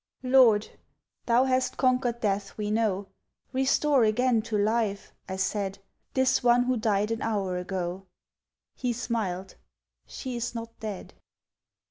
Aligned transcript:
"Lord, 0.23 0.67
Thou 1.27 1.43
hast 1.45 1.77
conquered 1.77 2.21
death 2.21 2.57
we 2.57 2.71
know; 2.71 3.05
Restore 3.53 4.03
again 4.03 4.41
to 4.41 4.57
life," 4.57 5.13
I 5.29 5.35
said, 5.35 5.77
"This 6.15 6.41
one 6.41 6.63
who 6.63 6.75
died 6.75 7.11
an 7.11 7.21
hour 7.21 7.55
ago." 7.55 8.07
He 8.75 8.93
smiled: 8.93 9.57
"She 10.07 10.35
is 10.35 10.55
not 10.55 10.71
dead!" 10.79 11.13